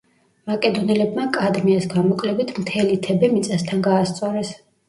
[0.51, 4.55] მაკედონელებმა კადმეას გამოკლებით მთელი თებე მიწასთან გაასწორეს.